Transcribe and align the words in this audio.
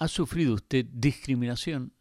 ¿Ha 0.00 0.08
sufrido 0.08 0.54
usted 0.54 0.86
discriminación? 0.90 1.92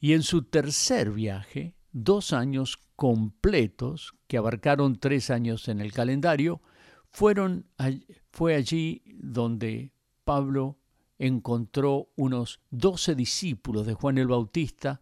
Y 0.02 0.12
en 0.12 0.22
su 0.22 0.44
tercer 0.44 1.12
viaje, 1.12 1.76
dos 1.94 2.34
años 2.34 2.78
completos, 2.96 4.14
que 4.28 4.38
abarcaron 4.38 5.00
tres 5.00 5.30
años 5.30 5.68
en 5.68 5.82
el 5.82 5.92
calendario, 5.92 6.62
fueron, 7.12 7.68
fue 8.32 8.56
allí 8.56 9.04
donde 9.16 9.92
Pablo 10.24 10.78
encontró 11.18 12.10
unos 12.16 12.60
doce 12.70 13.16
discípulos 13.16 13.86
de 13.86 13.94
Juan 13.94 14.18
el 14.18 14.28
Bautista 14.28 15.02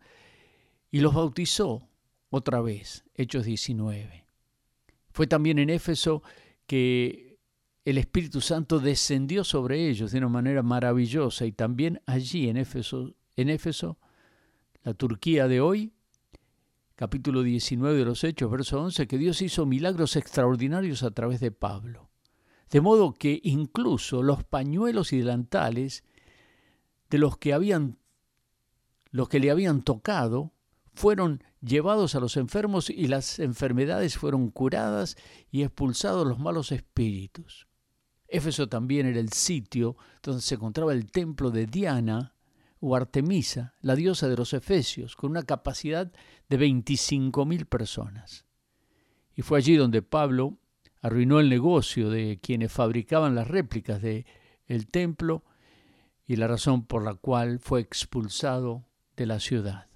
y 0.92 1.00
los 1.00 1.14
bautizó 1.14 1.88
otra 2.30 2.62
vez, 2.62 3.04
Hechos 3.16 3.46
19. 3.46 4.26
Fue 5.12 5.28
también 5.28 5.60
en 5.60 5.70
Éfeso 5.70 6.24
que 6.68 7.38
el 7.86 7.98
Espíritu 7.98 8.42
Santo 8.42 8.80
descendió 8.80 9.44
sobre 9.44 9.90
ellos 9.90 10.12
de 10.12 10.20
una 10.20 10.30
manera 10.30 10.64
maravillosa 10.64 11.46
y 11.46 11.52
también 11.52 12.02
allí 12.06 12.48
en 12.48 12.58
Éfeso, 12.58 13.14
en 13.36 13.50
Éfeso 13.50 13.98
la 14.84 14.94
Turquía 14.94 15.48
de 15.48 15.62
hoy, 15.62 15.94
capítulo 17.04 17.44
19 17.44 17.98
de 17.98 18.06
los 18.06 18.24
Hechos, 18.24 18.50
verso 18.50 18.82
11, 18.82 19.08
que 19.08 19.18
Dios 19.18 19.42
hizo 19.42 19.66
milagros 19.66 20.16
extraordinarios 20.16 21.04
a 21.04 21.12
través 21.12 21.42
de 21.42 21.52
Pablo. 21.52 22.10
De 22.72 22.80
modo 22.80 23.14
que 23.14 23.42
incluso 23.44 24.24
los 24.24 24.46
pañuelos 24.46 25.12
y 25.12 25.18
delantales 25.18 26.06
de 27.10 27.18
los 27.18 27.38
que 27.38 27.52
habían 27.52 27.98
los 29.12 29.28
que 29.28 29.42
le 29.42 29.52
habían 29.52 29.82
tocado 29.82 30.54
fueron 30.94 31.44
llevados 31.60 32.16
a 32.16 32.22
los 32.22 32.38
enfermos 32.38 32.90
y 32.90 33.10
las 33.10 33.38
enfermedades 33.40 34.18
fueron 34.18 34.50
curadas 34.50 35.18
y 35.52 35.64
expulsados 35.64 36.26
los 36.26 36.40
malos 36.40 36.72
espíritus. 36.72 37.68
Éfeso 38.30 38.70
también 38.70 39.08
era 39.08 39.20
el 39.20 39.34
sitio 39.34 39.98
donde 40.22 40.42
se 40.42 40.56
encontraba 40.56 40.94
el 40.94 41.12
templo 41.12 41.52
de 41.52 41.66
Diana, 41.66 42.34
o 42.86 42.98
Artemisa, 42.98 43.76
la 43.80 43.96
diosa 43.96 44.28
de 44.28 44.36
los 44.36 44.54
Efesios, 44.54 45.16
con 45.16 45.32
una 45.32 45.44
capacidad 45.44 46.12
de 46.50 46.60
25.000 46.60 47.66
personas. 47.66 48.46
Y 49.36 49.42
fue 49.42 49.60
allí 49.60 49.78
donde 49.78 50.02
Pablo 50.02 50.58
arruinó 51.02 51.40
el 51.40 51.50
negocio 51.50 52.10
de 52.10 52.40
quienes 52.42 52.74
fabricaban 52.74 53.36
las 53.36 53.48
réplicas 53.48 54.02
del 54.02 54.26
el 54.68 54.88
templo 54.88 55.46
y 56.26 56.36
la 56.36 56.48
razón 56.48 56.86
por 56.86 57.06
la 57.06 57.14
cual 57.14 57.60
fue 57.60 57.80
expulsado 57.80 58.84
de 59.16 59.28
la 59.28 59.40
ciudad. 59.40 59.88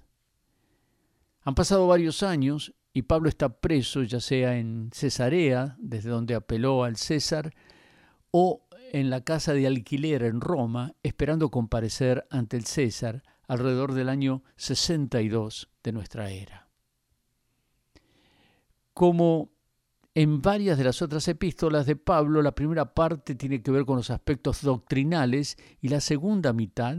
Han 1.42 1.54
pasado 1.54 1.86
varios 1.86 2.22
años 2.22 2.72
y 2.94 3.02
Pablo 3.02 3.28
está 3.28 3.60
preso 3.60 4.02
ya 4.02 4.20
sea 4.20 4.56
en 4.56 4.88
Cesarea, 4.94 5.76
desde 5.78 6.08
donde 6.08 6.34
apeló 6.34 6.84
al 6.84 6.96
César, 6.96 7.54
o 8.30 8.66
en 8.92 9.10
la 9.10 9.22
casa 9.22 9.52
de 9.52 9.66
alquiler 9.66 10.22
en 10.22 10.40
Roma, 10.40 10.94
esperando 11.02 11.50
comparecer 11.50 12.26
ante 12.30 12.56
el 12.56 12.64
César 12.64 13.22
alrededor 13.46 13.94
del 13.94 14.08
año 14.08 14.42
62 14.56 15.70
de 15.82 15.92
nuestra 15.92 16.30
era. 16.30 16.68
Como 18.94 19.50
en 20.14 20.42
varias 20.42 20.76
de 20.78 20.84
las 20.84 21.00
otras 21.02 21.28
epístolas 21.28 21.86
de 21.86 21.96
Pablo, 21.96 22.42
la 22.42 22.54
primera 22.54 22.92
parte 22.92 23.34
tiene 23.34 23.62
que 23.62 23.70
ver 23.70 23.84
con 23.84 23.96
los 23.96 24.10
aspectos 24.10 24.62
doctrinales 24.62 25.56
y 25.80 25.88
la 25.88 26.00
segunda 26.00 26.52
mitad 26.52 26.96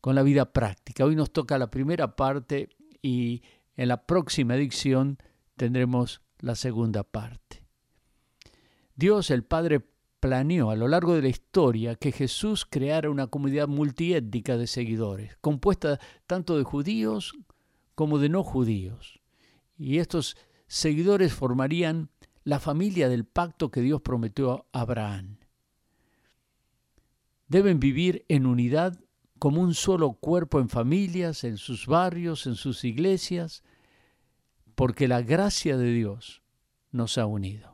con 0.00 0.14
la 0.14 0.22
vida 0.22 0.52
práctica. 0.52 1.04
Hoy 1.04 1.16
nos 1.16 1.32
toca 1.32 1.58
la 1.58 1.70
primera 1.70 2.16
parte 2.16 2.70
y 3.02 3.42
en 3.76 3.88
la 3.88 4.06
próxima 4.06 4.56
edición 4.56 5.18
tendremos 5.56 6.22
la 6.40 6.54
segunda 6.54 7.04
parte. 7.04 7.64
Dios 8.96 9.30
el 9.30 9.44
Padre 9.44 9.84
planeó 10.24 10.70
a 10.70 10.74
lo 10.74 10.88
largo 10.88 11.14
de 11.14 11.20
la 11.20 11.28
historia 11.28 11.96
que 11.96 12.10
Jesús 12.10 12.64
creara 12.64 13.10
una 13.10 13.26
comunidad 13.26 13.68
multiétnica 13.68 14.56
de 14.56 14.66
seguidores, 14.66 15.36
compuesta 15.42 16.00
tanto 16.26 16.56
de 16.56 16.64
judíos 16.64 17.34
como 17.94 18.18
de 18.18 18.30
no 18.30 18.42
judíos. 18.42 19.20
Y 19.76 19.98
estos 19.98 20.38
seguidores 20.66 21.34
formarían 21.34 22.08
la 22.42 22.58
familia 22.58 23.10
del 23.10 23.26
pacto 23.26 23.70
que 23.70 23.82
Dios 23.82 24.00
prometió 24.00 24.66
a 24.72 24.80
Abraham. 24.80 25.36
Deben 27.46 27.78
vivir 27.78 28.24
en 28.28 28.46
unidad 28.46 28.98
como 29.38 29.60
un 29.60 29.74
solo 29.74 30.14
cuerpo 30.14 30.58
en 30.58 30.70
familias, 30.70 31.44
en 31.44 31.58
sus 31.58 31.86
barrios, 31.86 32.46
en 32.46 32.54
sus 32.54 32.82
iglesias, 32.84 33.62
porque 34.74 35.06
la 35.06 35.20
gracia 35.20 35.76
de 35.76 35.92
Dios 35.92 36.40
nos 36.92 37.18
ha 37.18 37.26
unido. 37.26 37.73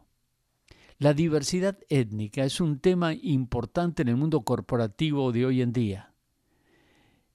La 1.00 1.15
diversidad 1.15 1.78
étnica 1.88 2.44
es 2.44 2.61
un 2.61 2.78
tema 2.78 3.15
importante 3.15 4.03
en 4.03 4.09
el 4.09 4.16
mundo 4.16 4.43
corporativo 4.43 5.33
de 5.33 5.47
hoy 5.47 5.62
en 5.62 5.72
día. 5.72 6.12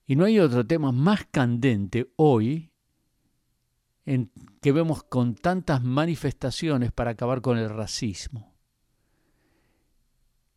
Y 0.06 0.16
no 0.16 0.26
hay 0.26 0.38
otro 0.38 0.68
tema 0.68 0.92
más 0.92 1.26
candente 1.32 2.12
hoy 2.16 2.70
en 4.06 4.30
que 4.62 4.72
vemos 4.72 5.02
con 5.02 5.34
tantas 5.34 5.84
manifestaciones 5.84 6.92
para 6.92 7.10
acabar 7.10 7.42
con 7.42 7.58
el 7.58 7.72
racismo. 7.72 8.54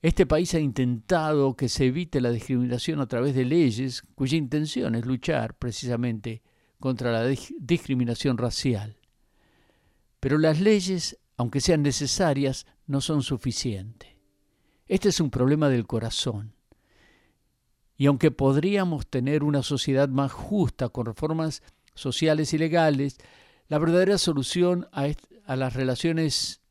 Este 0.03 0.27
país 0.27 0.53
ha 0.53 0.61
intentado 0.61 1.57
que 1.57 1.71
se 1.71 1.87
evite 1.87 2.21
la 2.21 2.31
discriminación 2.31 3.01
a 3.01 3.09
través 3.09 3.35
de 3.35 3.47
leyes 3.47 4.03
cuya 4.15 4.37
intención 4.37 4.95
es 4.95 5.07
luchar 5.07 5.57
precisamente 5.57 6.43
contra 6.79 7.11
la 7.11 7.25
discriminación 7.59 8.37
racial. 8.37 8.99
Pero 10.21 10.37
las 10.37 10.61
leyes, 10.61 11.19
aunque 11.39 11.63
sean 11.63 11.81
necesarias, 11.81 12.67
no 12.89 13.01
son 13.01 13.23
suficientes. 13.23 14.11
Este 14.89 15.11
es 15.11 15.21
un 15.21 15.31
problema 15.31 15.69
del 15.69 15.87
corazón. 15.87 16.55
Y 17.97 18.07
aunque 18.07 18.31
podríamos 18.31 19.07
tener 19.07 19.45
una 19.45 19.63
sociedad 19.63 20.09
más 20.09 20.33
justa 20.33 20.89
con 20.89 21.07
reformas 21.07 21.63
sociales 21.95 22.55
y 22.55 22.59
legales, 22.59 23.19
la 23.69 23.79
verdadera 23.79 24.17
solución 24.19 24.89
a, 24.93 25.09
las 25.57 25.75
relaciones 25.75 26.63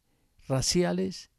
raciales 0.47 1.29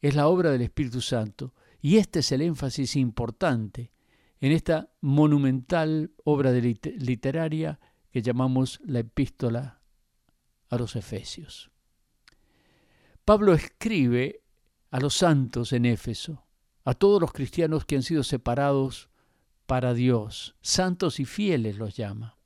es 0.00 0.14
la 0.14 0.28
obra 0.28 0.50
del 0.50 0.62
Espíritu 0.62 1.00
Santo. 1.00 1.52
Y 1.80 1.96
este 1.96 2.20
es 2.20 2.30
el 2.32 2.42
énfasis 2.42 2.96
importante 2.96 3.92
en 4.40 4.52
esta 4.52 4.90
monumental 5.00 6.12
obra 6.24 6.52
literaria 6.52 7.80
que 8.10 8.22
llamamos 8.22 8.80
la 8.84 9.00
epístola 9.00 9.80
a 10.68 10.76
los 10.76 10.94
Efesios. 10.94 11.70
Pablo 13.26 13.54
escribe 13.54 14.44
a 14.92 15.00
los 15.00 15.16
santos 15.16 15.72
en 15.72 15.84
Éfeso, 15.84 16.46
a 16.84 16.94
todos 16.94 17.20
los 17.20 17.32
cristianos 17.32 17.84
que 17.84 17.96
han 17.96 18.04
sido 18.04 18.22
separados 18.22 19.10
para 19.66 19.94
Dios, 19.94 20.54
santos 20.60 21.18
y 21.18 21.24
fieles 21.24 21.76
los 21.76 21.96
llama. 21.96 22.38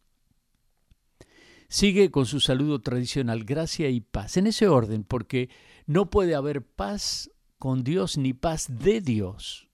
Sigue 1.69 2.11
con 2.11 2.25
su 2.25 2.41
saludo 2.41 2.81
tradicional, 2.81 3.45
gracia 3.45 3.91
y 3.91 4.01
paz, 4.01 4.39
en 4.39 4.47
ese 4.47 4.69
orden, 4.69 5.05
porque 5.05 5.51
no 5.85 6.09
puede 6.09 6.35
haber 6.35 6.65
paz 6.65 7.31
con 7.59 7.85
Dios 7.85 8.17
ni 8.17 8.33
paz 8.33 8.67
de 8.71 9.03
Dios. 9.03 9.69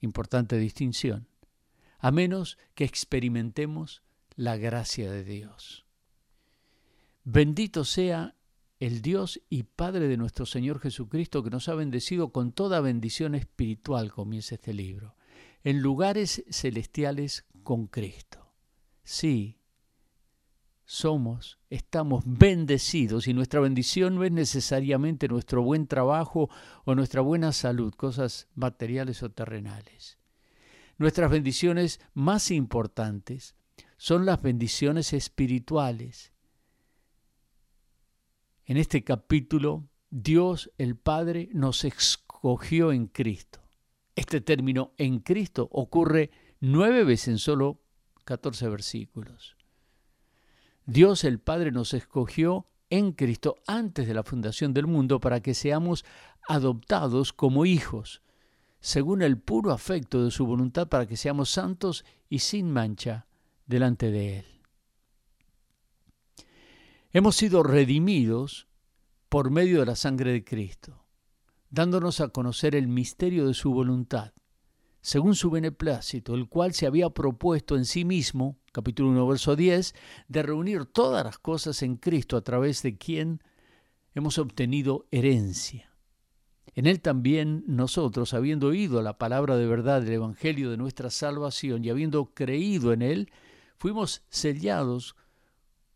Importante 0.00 0.56
distinción. 0.58 1.28
A 2.00 2.10
menos 2.10 2.58
que 2.74 2.82
experimentemos 2.82 4.02
la 4.34 4.56
gracia 4.56 5.08
de 5.08 5.22
Dios. 5.22 5.86
Bendito 7.22 7.84
sea 7.84 8.34
el 8.80 9.02
Dios 9.02 9.42
y 9.50 9.64
Padre 9.64 10.08
de 10.08 10.16
nuestro 10.16 10.46
Señor 10.46 10.80
Jesucristo, 10.80 11.44
que 11.44 11.50
nos 11.50 11.68
ha 11.68 11.74
bendecido 11.74 12.32
con 12.32 12.52
toda 12.52 12.80
bendición 12.80 13.34
espiritual, 13.34 14.10
comienza 14.10 14.54
este 14.54 14.72
libro, 14.72 15.14
en 15.62 15.80
lugares 15.82 16.42
celestiales 16.50 17.44
con 17.62 17.86
Cristo. 17.86 18.54
Sí, 19.02 19.58
somos, 20.86 21.58
estamos 21.68 22.24
bendecidos 22.26 23.28
y 23.28 23.34
nuestra 23.34 23.60
bendición 23.60 24.14
no 24.14 24.24
es 24.24 24.32
necesariamente 24.32 25.28
nuestro 25.28 25.62
buen 25.62 25.86
trabajo 25.86 26.48
o 26.84 26.94
nuestra 26.94 27.20
buena 27.20 27.52
salud, 27.52 27.92
cosas 27.94 28.48
materiales 28.54 29.22
o 29.22 29.30
terrenales. 29.30 30.18
Nuestras 30.96 31.30
bendiciones 31.30 32.00
más 32.14 32.50
importantes 32.50 33.54
son 33.98 34.24
las 34.24 34.40
bendiciones 34.40 35.12
espirituales 35.12 36.32
en 38.70 38.76
este 38.76 39.02
capítulo, 39.02 39.88
Dios 40.10 40.70
el 40.78 40.94
Padre 40.94 41.48
nos 41.52 41.84
escogió 41.84 42.92
en 42.92 43.08
Cristo. 43.08 43.58
Este 44.14 44.40
término 44.40 44.92
en 44.96 45.18
Cristo 45.18 45.68
ocurre 45.72 46.30
nueve 46.60 47.02
veces 47.02 47.26
en 47.26 47.38
solo 47.38 47.80
14 48.26 48.68
versículos. 48.68 49.56
Dios 50.86 51.24
el 51.24 51.40
Padre 51.40 51.72
nos 51.72 51.94
escogió 51.94 52.68
en 52.90 53.10
Cristo 53.10 53.56
antes 53.66 54.06
de 54.06 54.14
la 54.14 54.22
fundación 54.22 54.72
del 54.72 54.86
mundo 54.86 55.18
para 55.18 55.40
que 55.40 55.54
seamos 55.54 56.04
adoptados 56.46 57.32
como 57.32 57.66
hijos, 57.66 58.22
según 58.78 59.22
el 59.22 59.36
puro 59.36 59.72
afecto 59.72 60.24
de 60.24 60.30
su 60.30 60.46
voluntad 60.46 60.86
para 60.86 61.06
que 61.06 61.16
seamos 61.16 61.50
santos 61.50 62.04
y 62.28 62.38
sin 62.38 62.70
mancha 62.70 63.26
delante 63.66 64.12
de 64.12 64.38
Él. 64.38 64.59
Hemos 67.12 67.34
sido 67.34 67.64
redimidos 67.64 68.68
por 69.28 69.50
medio 69.50 69.80
de 69.80 69.86
la 69.86 69.96
sangre 69.96 70.30
de 70.30 70.44
Cristo, 70.44 71.06
dándonos 71.68 72.20
a 72.20 72.28
conocer 72.28 72.76
el 72.76 72.86
misterio 72.86 73.48
de 73.48 73.54
su 73.54 73.72
voluntad, 73.72 74.32
según 75.00 75.34
su 75.34 75.50
beneplácito, 75.50 76.36
el 76.36 76.48
cual 76.48 76.72
se 76.72 76.86
había 76.86 77.10
propuesto 77.10 77.76
en 77.76 77.84
sí 77.84 78.04
mismo, 78.04 78.60
capítulo 78.70 79.08
1, 79.08 79.26
verso 79.26 79.56
10, 79.56 79.92
de 80.28 80.42
reunir 80.44 80.84
todas 80.84 81.24
las 81.24 81.38
cosas 81.38 81.82
en 81.82 81.96
Cristo 81.96 82.36
a 82.36 82.42
través 82.42 82.80
de 82.82 82.96
quien 82.96 83.42
hemos 84.14 84.38
obtenido 84.38 85.08
herencia. 85.10 85.90
En 86.76 86.86
él 86.86 87.00
también 87.00 87.64
nosotros, 87.66 88.34
habiendo 88.34 88.68
oído 88.68 89.02
la 89.02 89.18
palabra 89.18 89.56
de 89.56 89.66
verdad 89.66 90.00
del 90.00 90.12
Evangelio 90.12 90.70
de 90.70 90.76
nuestra 90.76 91.10
salvación 91.10 91.84
y 91.84 91.90
habiendo 91.90 92.26
creído 92.34 92.92
en 92.92 93.02
él, 93.02 93.32
fuimos 93.78 94.22
sellados 94.28 95.16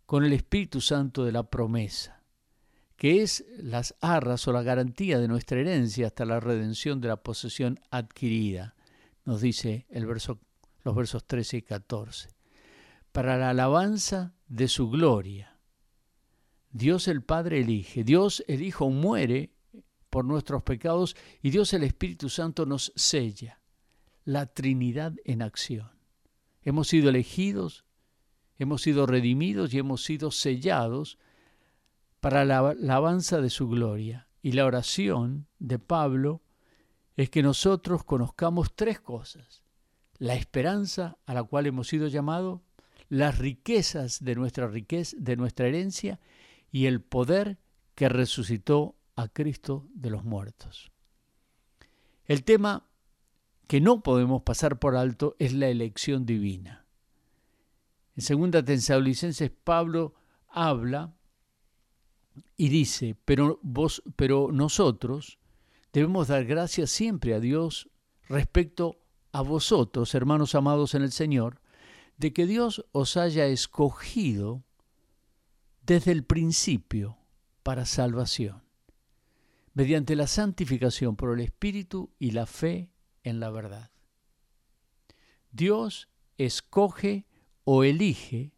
con 0.07 0.25
el 0.25 0.33
Espíritu 0.33 0.81
Santo 0.81 1.25
de 1.25 1.33
la 1.33 1.45
promesa, 1.45 2.23
que 2.97 3.23
es 3.23 3.45
las 3.57 3.95
arras 4.01 4.47
o 4.47 4.53
la 4.53 4.63
garantía 4.63 5.19
de 5.19 5.29
nuestra 5.29 5.59
herencia 5.59 6.07
hasta 6.07 6.25
la 6.25 6.41
redención 6.41 7.01
de 7.01 7.09
la 7.09 7.23
posesión 7.23 7.81
adquirida, 7.91 8.75
nos 9.25 9.41
dice 9.41 9.87
el 9.89 10.07
verso, 10.07 10.39
los 10.83 10.95
versos 10.95 11.25
13 11.27 11.59
y 11.59 11.63
14, 11.63 12.29
para 13.13 13.39
la 13.39 13.51
alabanza 13.51 14.35
de 14.49 14.69
su 14.69 14.91
gloria. 14.91 15.59
Dios 16.71 17.09
el 17.09 17.23
Padre 17.23 17.61
elige, 17.61 18.05
Dios 18.05 18.45
el 18.49 18.63
Hijo 18.63 18.91
muere 18.91 19.53
por 20.11 20.25
nuestros 20.25 20.63
pecados 20.63 21.17
y 21.41 21.51
Dios 21.51 21.73
el 21.73 21.85
Espíritu 21.85 22.29
Santo 22.29 22.67
nos 22.67 22.93
sella, 22.95 23.61
la 24.25 24.47
Trinidad 24.47 25.15
en 25.25 25.43
acción. 25.43 25.91
Hemos 26.63 26.89
sido 26.89 27.11
elegidos 27.11 27.84
hemos 28.59 28.83
sido 28.83 29.07
redimidos 29.07 29.75
y 29.75 29.79
hemos 29.79 30.05
sido 30.05 30.31
sellados 30.31 31.19
para 32.21 32.45
la 32.45 32.59
alabanza 32.59 33.41
de 33.41 33.51
su 33.51 33.69
gloria. 33.69 34.29
Y 34.43 34.53
la 34.53 34.67
oración 34.67 35.47
de 35.59 35.79
Pablo 35.79 36.43
es 37.17 37.31
que 37.31 37.43
nosotros 37.43 38.05
conozcamos 38.05 38.75
tres 38.75 39.01
cosas. 39.01 39.63
La 40.19 40.35
esperanza 40.35 41.19
a 41.27 41.35
la 41.35 41.43
cual 41.43 41.67
hemos 41.67 41.89
sido 41.89 42.09
llamados, 42.09 42.61
las 43.09 43.39
riquezas 43.39 44.25
de 44.25 44.35
nuestra 44.35 44.67
riqueza, 44.69 45.17
de 45.19 45.37
nuestra 45.37 45.67
herencia 45.67 46.21
y 46.71 46.87
el 46.87 47.01
poder 47.01 47.59
que 47.95 48.09
resucitó 48.09 48.97
a 49.17 49.29
Cristo 49.29 49.87
de 49.95 50.11
los 50.11 50.25
muertos. 50.25 50.91
El 52.27 52.45
tema 52.45 52.89
que 53.67 53.81
no 53.81 54.03
podemos 54.03 54.43
pasar 54.43 54.79
por 54.79 54.97
alto 54.97 55.37
es 55.39 55.53
la 55.53 55.69
elección 55.69 56.27
divina. 56.27 56.84
En 58.17 58.23
segunda 58.23 58.65
Tesalonicenses 58.65 59.51
Pablo 59.51 60.15
habla 60.49 61.17
y 62.57 62.69
dice, 62.69 63.17
pero 63.25 63.59
vos, 63.63 64.03
pero 64.17 64.51
nosotros 64.53 65.39
debemos 65.93 66.29
dar 66.29 66.45
gracias 66.45 66.91
siempre 66.91 67.35
a 67.35 67.41
Dios 67.41 67.91
respecto 68.29 69.01
a 69.33 69.43
vosotros, 69.43 70.15
hermanos 70.15 70.55
amados 70.55 70.95
en 70.95 71.03
el 71.03 71.13
Señor, 71.13 71.61
de 72.17 72.33
que 72.33 72.47
Dios 72.47 72.85
os 72.93 73.17
haya 73.17 73.47
escogido 73.47 74.63
desde 75.83 76.13
el 76.13 76.25
principio 76.25 77.19
para 77.65 77.85
salvación, 77.85 78.63
mediante 79.73 80.15
la 80.15 80.29
santificación 80.29 81.17
por 81.17 81.35
el 81.35 81.41
Espíritu 81.41 82.13
y 82.19 82.31
la 82.31 82.47
fe 82.47 82.91
en 83.25 83.41
la 83.41 83.51
verdad. 83.51 83.91
Dios 85.51 86.09
escoge 86.39 87.27
o 87.65 87.85
elige 87.85 88.53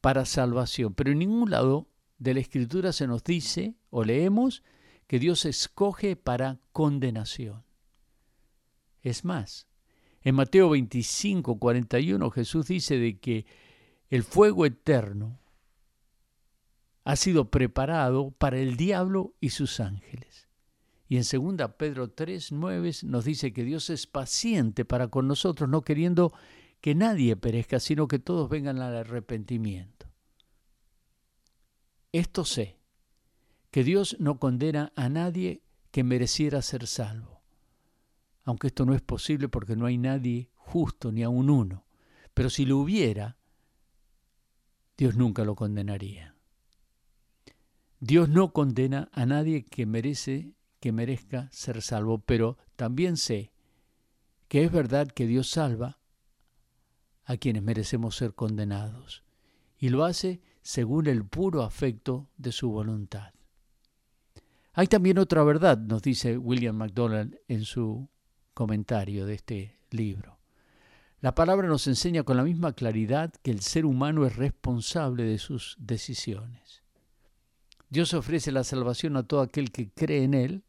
para 0.00 0.24
salvación. 0.24 0.94
Pero 0.94 1.12
en 1.12 1.20
ningún 1.20 1.50
lado 1.50 1.88
de 2.18 2.34
la 2.34 2.40
Escritura 2.40 2.92
se 2.92 3.06
nos 3.06 3.24
dice 3.24 3.74
o 3.90 4.04
leemos 4.04 4.62
que 5.06 5.18
Dios 5.18 5.44
escoge 5.44 6.16
para 6.16 6.60
condenación. 6.72 7.64
Es 9.02 9.24
más, 9.24 9.66
en 10.22 10.34
Mateo 10.34 10.70
25, 10.70 11.58
41 11.58 12.30
Jesús 12.30 12.66
dice 12.66 12.98
de 12.98 13.18
que 13.18 13.46
el 14.10 14.22
fuego 14.22 14.66
eterno 14.66 15.38
ha 17.04 17.16
sido 17.16 17.50
preparado 17.50 18.32
para 18.32 18.58
el 18.58 18.76
diablo 18.76 19.34
y 19.40 19.50
sus 19.50 19.80
ángeles. 19.80 20.48
Y 21.08 21.16
en 21.16 21.56
2 21.56 21.72
Pedro 21.76 22.10
3, 22.10 22.52
9 22.52 22.92
nos 23.04 23.24
dice 23.24 23.52
que 23.52 23.64
Dios 23.64 23.90
es 23.90 24.06
paciente 24.06 24.84
para 24.84 25.08
con 25.08 25.26
nosotros, 25.26 25.68
no 25.68 25.82
queriendo 25.82 26.32
que 26.80 26.94
nadie 26.94 27.36
perezca, 27.36 27.80
sino 27.80 28.08
que 28.08 28.18
todos 28.18 28.48
vengan 28.48 28.80
al 28.80 28.96
arrepentimiento. 28.96 30.06
Esto 32.12 32.44
sé, 32.44 32.78
que 33.70 33.84
Dios 33.84 34.16
no 34.18 34.38
condena 34.38 34.92
a 34.96 35.08
nadie 35.08 35.62
que 35.90 36.02
mereciera 36.02 36.62
ser 36.62 36.86
salvo, 36.86 37.42
aunque 38.44 38.68
esto 38.68 38.84
no 38.84 38.94
es 38.94 39.02
posible 39.02 39.48
porque 39.48 39.76
no 39.76 39.86
hay 39.86 39.98
nadie 39.98 40.50
justo 40.54 41.12
ni 41.12 41.22
aun 41.22 41.50
uno, 41.50 41.84
pero 42.34 42.50
si 42.50 42.64
lo 42.64 42.78
hubiera, 42.78 43.36
Dios 44.96 45.16
nunca 45.16 45.44
lo 45.44 45.54
condenaría. 45.54 46.34
Dios 48.00 48.28
no 48.28 48.52
condena 48.52 49.10
a 49.12 49.26
nadie 49.26 49.64
que 49.66 49.86
merece 49.86 50.54
que 50.80 50.90
merezca 50.90 51.48
ser 51.52 51.82
salvo, 51.82 52.18
pero 52.18 52.56
también 52.76 53.16
sé 53.16 53.52
que 54.48 54.64
es 54.64 54.72
verdad 54.72 55.08
que 55.08 55.26
Dios 55.26 55.48
salva 55.48 55.99
a 57.30 57.36
quienes 57.36 57.62
merecemos 57.62 58.16
ser 58.16 58.34
condenados, 58.34 59.22
y 59.78 59.90
lo 59.90 60.04
hace 60.04 60.40
según 60.62 61.06
el 61.06 61.24
puro 61.24 61.62
afecto 61.62 62.28
de 62.36 62.50
su 62.50 62.72
voluntad. 62.72 63.32
Hay 64.72 64.88
también 64.88 65.16
otra 65.16 65.44
verdad, 65.44 65.78
nos 65.78 66.02
dice 66.02 66.36
William 66.36 66.74
MacDonald 66.74 67.38
en 67.46 67.64
su 67.64 68.08
comentario 68.52 69.26
de 69.26 69.34
este 69.34 69.78
libro. 69.92 70.40
La 71.20 71.36
palabra 71.36 71.68
nos 71.68 71.86
enseña 71.86 72.24
con 72.24 72.36
la 72.36 72.42
misma 72.42 72.72
claridad 72.72 73.32
que 73.44 73.52
el 73.52 73.60
ser 73.60 73.86
humano 73.86 74.26
es 74.26 74.34
responsable 74.34 75.22
de 75.22 75.38
sus 75.38 75.76
decisiones. 75.78 76.82
Dios 77.90 78.12
ofrece 78.12 78.50
la 78.50 78.64
salvación 78.64 79.16
a 79.16 79.22
todo 79.22 79.42
aquel 79.42 79.70
que 79.70 79.88
cree 79.92 80.24
en 80.24 80.34
Él. 80.34 80.64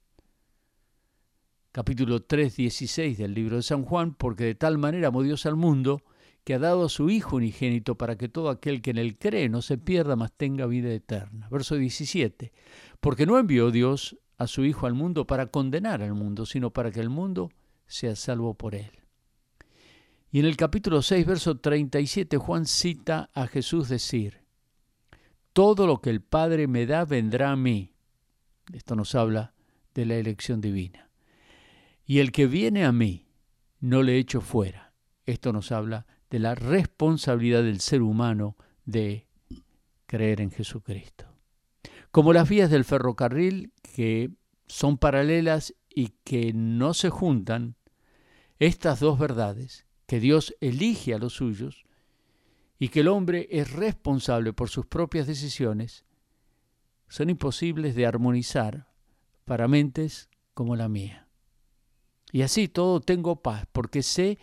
Capítulo 1.71 2.21
3, 2.21 2.55
16 2.55 3.17
del 3.17 3.33
libro 3.33 3.55
de 3.55 3.63
San 3.63 3.83
Juan, 3.83 4.13
porque 4.13 4.43
de 4.43 4.53
tal 4.53 4.77
manera 4.77 5.07
amó 5.07 5.23
Dios 5.23 5.47
al 5.47 5.55
mundo 5.55 6.03
que 6.43 6.55
ha 6.55 6.59
dado 6.59 6.85
a 6.85 6.89
su 6.89 7.09
Hijo 7.09 7.35
unigénito 7.35 7.95
para 7.95 8.17
que 8.17 8.29
todo 8.29 8.49
aquel 8.49 8.81
que 8.81 8.91
en 8.91 8.97
él 8.97 9.17
cree 9.17 9.49
no 9.49 9.61
se 9.61 9.77
pierda, 9.77 10.15
mas 10.15 10.31
tenga 10.31 10.65
vida 10.65 10.91
eterna. 10.91 11.47
Verso 11.49 11.75
17. 11.75 12.51
Porque 12.99 13.25
no 13.25 13.37
envió 13.37 13.71
Dios 13.71 14.17
a 14.37 14.47
su 14.47 14.65
Hijo 14.65 14.87
al 14.87 14.93
mundo 14.93 15.27
para 15.27 15.47
condenar 15.47 16.01
al 16.01 16.13
mundo, 16.13 16.45
sino 16.45 16.71
para 16.71 16.91
que 16.91 16.99
el 16.99 17.09
mundo 17.09 17.51
sea 17.85 18.15
salvo 18.15 18.55
por 18.55 18.75
él. 18.75 18.91
Y 20.31 20.39
en 20.39 20.45
el 20.45 20.55
capítulo 20.55 21.01
6, 21.01 21.25
verso 21.25 21.57
37, 21.57 22.37
Juan 22.37 22.65
cita 22.65 23.29
a 23.33 23.47
Jesús 23.47 23.89
decir, 23.89 24.41
todo 25.53 25.85
lo 25.85 25.99
que 25.99 26.09
el 26.09 26.21
Padre 26.21 26.67
me 26.67 26.85
da 26.85 27.03
vendrá 27.03 27.51
a 27.51 27.57
mí. 27.57 27.93
Esto 28.73 28.95
nos 28.95 29.13
habla 29.15 29.53
de 29.93 30.05
la 30.05 30.15
elección 30.15 30.61
divina. 30.61 31.09
Y 32.05 32.19
el 32.19 32.31
que 32.31 32.47
viene 32.47 32.85
a 32.85 32.91
mí, 32.93 33.27
no 33.81 34.03
le 34.03 34.17
echo 34.17 34.39
fuera. 34.39 34.93
Esto 35.25 35.51
nos 35.51 35.71
habla 35.71 36.07
de 36.31 36.39
la 36.39 36.55
responsabilidad 36.55 37.61
del 37.61 37.81
ser 37.81 38.01
humano 38.01 38.55
de 38.85 39.27
creer 40.07 40.41
en 40.41 40.49
Jesucristo. 40.49 41.25
Como 42.09 42.33
las 42.33 42.49
vías 42.49 42.71
del 42.71 42.85
ferrocarril 42.85 43.73
que 43.93 44.31
son 44.65 44.97
paralelas 44.97 45.75
y 45.89 46.13
que 46.23 46.53
no 46.53 46.93
se 46.93 47.09
juntan, 47.09 47.75
estas 48.59 49.01
dos 49.01 49.19
verdades, 49.19 49.85
que 50.07 50.19
Dios 50.19 50.55
elige 50.61 51.13
a 51.13 51.17
los 51.17 51.33
suyos 51.33 51.83
y 52.79 52.89
que 52.89 53.01
el 53.01 53.09
hombre 53.09 53.47
es 53.51 53.71
responsable 53.73 54.53
por 54.53 54.69
sus 54.69 54.85
propias 54.85 55.27
decisiones, 55.27 56.05
son 57.09 57.29
imposibles 57.29 57.93
de 57.93 58.05
armonizar 58.05 58.87
para 59.43 59.67
mentes 59.67 60.29
como 60.53 60.77
la 60.77 60.87
mía. 60.87 61.27
Y 62.31 62.43
así 62.43 62.69
todo 62.69 63.01
tengo 63.01 63.41
paz, 63.41 63.65
porque 63.73 64.01
sé 64.01 64.39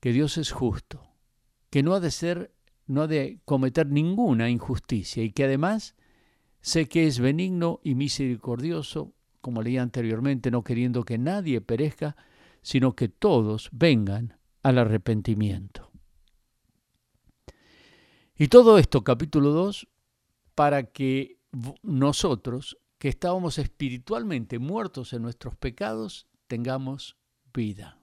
que 0.00 0.12
Dios 0.12 0.36
es 0.36 0.50
justo, 0.50 1.11
que 1.72 1.82
no 1.82 1.94
ha 1.94 2.00
de 2.00 2.10
ser, 2.10 2.54
no 2.86 3.00
ha 3.00 3.06
de 3.06 3.40
cometer 3.46 3.86
ninguna 3.86 4.50
injusticia 4.50 5.24
y 5.24 5.32
que 5.32 5.44
además 5.44 5.96
sé 6.60 6.86
que 6.86 7.06
es 7.06 7.18
benigno 7.18 7.80
y 7.82 7.94
misericordioso, 7.94 9.14
como 9.40 9.62
leía 9.62 9.80
anteriormente, 9.80 10.50
no 10.50 10.64
queriendo 10.64 11.02
que 11.02 11.16
nadie 11.16 11.62
perezca, 11.62 12.14
sino 12.60 12.94
que 12.94 13.08
todos 13.08 13.70
vengan 13.72 14.36
al 14.62 14.76
arrepentimiento. 14.76 15.90
Y 18.36 18.48
todo 18.48 18.76
esto, 18.76 19.02
capítulo 19.02 19.52
2, 19.52 19.88
para 20.54 20.82
que 20.92 21.38
nosotros, 21.82 22.76
que 22.98 23.08
estábamos 23.08 23.56
espiritualmente 23.56 24.58
muertos 24.58 25.14
en 25.14 25.22
nuestros 25.22 25.56
pecados, 25.56 26.26
tengamos 26.48 27.16
vida. 27.54 28.01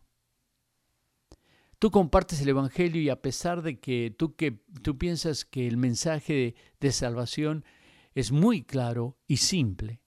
Tú 1.79 1.91
compartes 1.91 2.41
el 2.41 2.49
Evangelio 2.49 3.01
y 3.01 3.09
a 3.09 3.21
pesar 3.21 3.61
de 3.61 3.79
que 3.79 4.13
tú, 4.15 4.35
que, 4.35 4.61
tú 4.81 4.97
piensas 4.97 5.45
que 5.45 5.65
el 5.65 5.77
mensaje 5.77 6.55
de, 6.81 6.91
salvación 6.91 7.63
es 8.13 8.33
muy 8.33 8.63
claro 8.63 9.17
y 9.27 9.37
simple, 9.37 10.01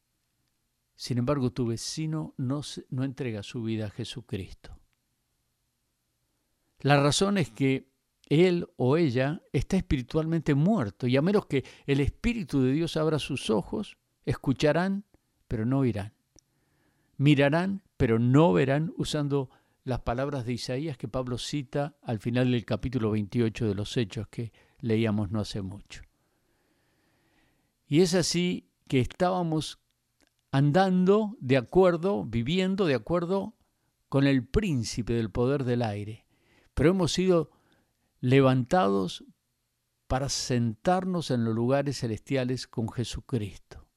sin 0.94 1.16
embargo 1.16 1.50
tu 1.50 1.66
vecino 1.66 2.34
no, 2.36 2.60
no 2.90 3.04
entrega 3.04 3.42
su 3.42 3.62
vida 3.62 3.86
a 3.86 3.90
Jesucristo. 3.90 4.78
La 6.80 7.02
razón 7.02 7.38
es 7.38 7.50
que 7.50 7.90
él 8.28 8.68
o 8.76 8.98
ella 8.98 9.40
está 9.52 9.78
espiritualmente 9.78 10.54
muerto 10.54 11.06
y 11.06 11.16
a 11.16 11.22
menos 11.22 11.46
que 11.46 11.64
el 11.86 12.00
Espíritu 12.00 12.60
de 12.60 12.72
Dios 12.72 12.98
abra 12.98 13.18
sus 13.18 13.48
ojos, 13.48 13.96
escucharán, 14.26 15.04
pero 15.48 15.64
no 15.64 15.78
oirán. 15.78 16.12
Mirarán, 17.16 17.82
pero 17.96 18.18
no 18.18 18.52
verán, 18.52 18.92
usando 18.96 19.48
las 19.84 20.00
palabras 20.00 20.46
de 20.46 20.52
Isaías 20.52 20.96
que 20.96 21.08
Pablo 21.08 21.38
cita 21.38 21.96
al 22.02 22.18
final 22.20 22.52
del 22.52 22.64
capítulo 22.64 23.10
28 23.10 23.66
de 23.66 23.74
los 23.74 23.96
Hechos 23.96 24.28
que 24.28 24.52
leíamos 24.80 25.30
no 25.30 25.40
hace 25.40 25.62
mucho. 25.62 26.02
Y 27.86 28.00
es 28.00 28.14
así 28.14 28.70
que 28.88 29.00
estábamos 29.00 29.80
andando 30.50 31.36
de 31.40 31.56
acuerdo, 31.56 32.24
viviendo 32.24 32.86
de 32.86 32.94
acuerdo 32.94 33.54
con 34.08 34.26
el 34.26 34.46
príncipe 34.46 35.14
del 35.14 35.30
poder 35.30 35.64
del 35.64 35.82
aire, 35.82 36.26
pero 36.74 36.90
hemos 36.90 37.12
sido 37.12 37.50
levantados 38.20 39.24
para 40.06 40.28
sentarnos 40.28 41.30
en 41.30 41.44
los 41.44 41.54
lugares 41.54 42.00
celestiales 42.00 42.66
con 42.66 42.90
Jesucristo. 42.90 43.88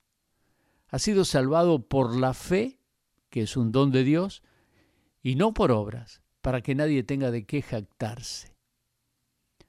Ha 0.87 0.99
sido 0.99 1.25
salvado 1.25 1.87
por 1.87 2.15
la 2.15 2.33
fe, 2.33 2.79
que 3.29 3.41
es 3.41 3.57
un 3.57 3.71
don 3.71 3.91
de 3.91 4.03
Dios, 4.03 4.41
y 5.25 5.33
no 5.33 5.55
por 5.55 5.71
obras, 5.71 6.21
para 6.41 6.61
que 6.61 6.75
nadie 6.75 7.01
tenga 7.01 7.31
de 7.31 7.47
qué 7.47 7.63
jactarse. 7.63 8.55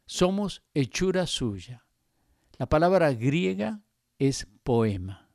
Somos 0.05 0.63
hechura 0.75 1.27
suya. 1.27 1.87
La 2.59 2.69
palabra 2.69 3.15
griega 3.15 3.81
es 4.19 4.47
poema. 4.65 5.31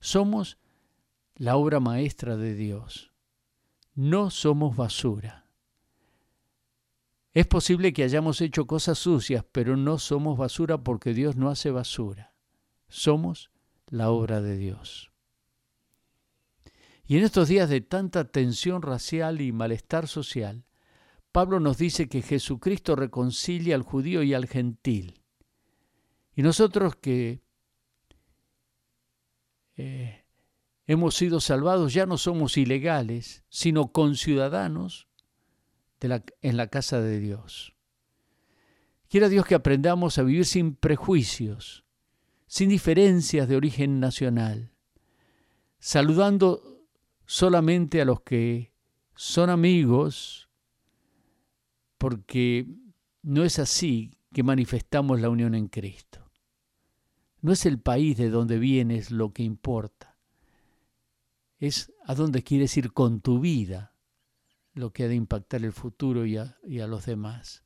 Somos 0.00 0.56
la 1.34 1.56
obra 1.56 1.78
maestra 1.78 2.38
de 2.38 2.54
Dios. 2.54 3.12
No 3.94 4.30
somos 4.30 4.76
basura. 4.76 5.50
Es 7.34 7.46
posible 7.46 7.92
que 7.92 8.02
hayamos 8.02 8.40
hecho 8.40 8.66
cosas 8.66 8.96
sucias, 8.96 9.44
pero 9.52 9.76
no 9.76 9.98
somos 9.98 10.38
basura 10.38 10.78
porque 10.78 11.12
Dios 11.12 11.36
no 11.36 11.50
hace 11.50 11.70
basura. 11.70 12.32
Somos 12.88 13.50
la 13.88 14.08
obra 14.08 14.40
de 14.40 14.56
Dios. 14.56 15.12
Y 17.06 17.16
en 17.16 17.24
estos 17.24 17.48
días 17.48 17.68
de 17.68 17.80
tanta 17.80 18.24
tensión 18.30 18.82
racial 18.82 19.40
y 19.40 19.52
malestar 19.52 20.08
social, 20.08 20.64
Pablo 21.30 21.60
nos 21.60 21.78
dice 21.78 22.08
que 22.08 22.22
Jesucristo 22.22 22.96
reconcilia 22.96 23.76
al 23.76 23.82
judío 23.82 24.22
y 24.22 24.34
al 24.34 24.46
gentil. 24.46 25.22
Y 26.34 26.42
nosotros 26.42 26.96
que 26.96 27.42
eh, 29.76 30.24
hemos 30.86 31.14
sido 31.14 31.40
salvados 31.40 31.94
ya 31.94 32.06
no 32.06 32.18
somos 32.18 32.56
ilegales, 32.56 33.44
sino 33.48 33.92
conciudadanos 33.92 35.08
en 36.00 36.56
la 36.56 36.68
casa 36.68 37.00
de 37.00 37.20
Dios. 37.20 37.74
Quiera 39.08 39.28
Dios 39.28 39.46
que 39.46 39.54
aprendamos 39.54 40.18
a 40.18 40.22
vivir 40.22 40.44
sin 40.44 40.74
prejuicios, 40.74 41.84
sin 42.46 42.68
diferencias 42.68 43.48
de 43.48 43.56
origen 43.56 44.00
nacional, 44.00 44.72
saludando 45.78 46.75
solamente 47.26 48.00
a 48.00 48.04
los 48.04 48.22
que 48.22 48.72
son 49.14 49.50
amigos, 49.50 50.48
porque 51.98 52.66
no 53.22 53.44
es 53.44 53.58
así 53.58 54.18
que 54.32 54.42
manifestamos 54.42 55.20
la 55.20 55.28
unión 55.28 55.54
en 55.54 55.68
Cristo. 55.68 56.30
No 57.40 57.52
es 57.52 57.66
el 57.66 57.80
país 57.80 58.16
de 58.16 58.30
donde 58.30 58.58
vienes 58.58 59.10
lo 59.10 59.32
que 59.32 59.42
importa, 59.42 60.16
es 61.58 61.92
a 62.04 62.14
dónde 62.14 62.42
quieres 62.42 62.76
ir 62.76 62.92
con 62.92 63.20
tu 63.20 63.40
vida 63.40 63.94
lo 64.74 64.92
que 64.92 65.04
ha 65.04 65.08
de 65.08 65.14
impactar 65.14 65.64
el 65.64 65.72
futuro 65.72 66.26
y 66.26 66.36
a, 66.36 66.58
y 66.62 66.80
a 66.80 66.86
los 66.86 67.06
demás. 67.06 67.64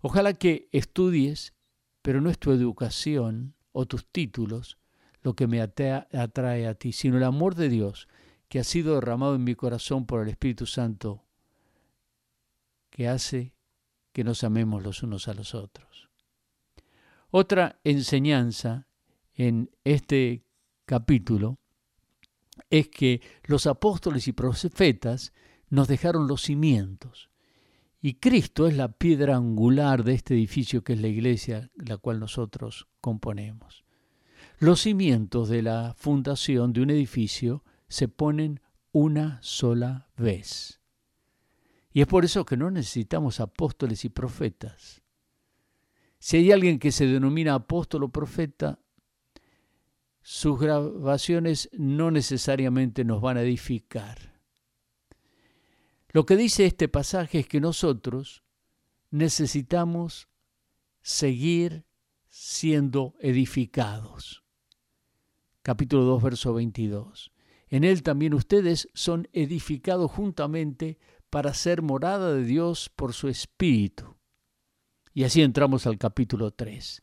Ojalá 0.00 0.32
que 0.32 0.68
estudies, 0.72 1.54
pero 2.00 2.20
no 2.20 2.30
es 2.30 2.38
tu 2.38 2.50
educación 2.50 3.54
o 3.72 3.86
tus 3.86 4.06
títulos 4.06 4.78
lo 5.20 5.34
que 5.34 5.46
me 5.46 5.60
atrae 5.60 6.66
a 6.66 6.74
ti, 6.74 6.92
sino 6.92 7.18
el 7.18 7.24
amor 7.24 7.54
de 7.54 7.68
Dios 7.68 8.08
que 8.52 8.58
ha 8.58 8.64
sido 8.64 8.96
derramado 8.96 9.34
en 9.34 9.44
mi 9.44 9.54
corazón 9.54 10.04
por 10.04 10.20
el 10.20 10.28
Espíritu 10.28 10.66
Santo, 10.66 11.24
que 12.90 13.08
hace 13.08 13.54
que 14.12 14.24
nos 14.24 14.44
amemos 14.44 14.82
los 14.82 15.02
unos 15.02 15.26
a 15.26 15.32
los 15.32 15.54
otros. 15.54 16.10
Otra 17.30 17.80
enseñanza 17.82 18.88
en 19.32 19.70
este 19.84 20.44
capítulo 20.84 21.60
es 22.68 22.88
que 22.88 23.22
los 23.44 23.66
apóstoles 23.66 24.28
y 24.28 24.34
profetas 24.34 25.32
nos 25.70 25.88
dejaron 25.88 26.28
los 26.28 26.42
cimientos. 26.42 27.30
Y 28.02 28.16
Cristo 28.16 28.66
es 28.66 28.76
la 28.76 28.92
piedra 28.92 29.34
angular 29.34 30.04
de 30.04 30.12
este 30.12 30.34
edificio 30.34 30.84
que 30.84 30.92
es 30.92 31.00
la 31.00 31.08
iglesia, 31.08 31.70
la 31.76 31.96
cual 31.96 32.20
nosotros 32.20 32.86
componemos. 33.00 33.86
Los 34.58 34.82
cimientos 34.82 35.48
de 35.48 35.62
la 35.62 35.94
fundación 35.96 36.74
de 36.74 36.82
un 36.82 36.90
edificio 36.90 37.64
se 37.92 38.08
ponen 38.08 38.62
una 38.90 39.38
sola 39.42 40.08
vez. 40.16 40.80
Y 41.92 42.00
es 42.00 42.06
por 42.06 42.24
eso 42.24 42.46
que 42.46 42.56
no 42.56 42.70
necesitamos 42.70 43.38
apóstoles 43.38 44.06
y 44.06 44.08
profetas. 44.08 45.02
Si 46.18 46.38
hay 46.38 46.52
alguien 46.52 46.78
que 46.78 46.90
se 46.90 47.06
denomina 47.06 47.52
apóstol 47.52 48.04
o 48.04 48.08
profeta, 48.08 48.78
sus 50.22 50.58
grabaciones 50.58 51.68
no 51.72 52.10
necesariamente 52.10 53.04
nos 53.04 53.20
van 53.20 53.36
a 53.36 53.42
edificar. 53.42 54.40
Lo 56.12 56.24
que 56.24 56.36
dice 56.36 56.64
este 56.64 56.88
pasaje 56.88 57.40
es 57.40 57.46
que 57.46 57.60
nosotros 57.60 58.42
necesitamos 59.10 60.28
seguir 61.02 61.84
siendo 62.30 63.16
edificados. 63.20 64.44
Capítulo 65.62 66.04
2, 66.04 66.22
verso 66.22 66.54
22. 66.54 67.31
En 67.72 67.84
él 67.84 68.02
también 68.02 68.34
ustedes 68.34 68.88
son 68.92 69.28
edificados 69.32 70.10
juntamente 70.10 70.98
para 71.30 71.54
ser 71.54 71.80
morada 71.80 72.34
de 72.34 72.44
Dios 72.44 72.90
por 72.94 73.14
su 73.14 73.28
Espíritu. 73.28 74.14
Y 75.14 75.24
así 75.24 75.40
entramos 75.40 75.86
al 75.86 75.96
capítulo 75.96 76.50
3. 76.50 77.02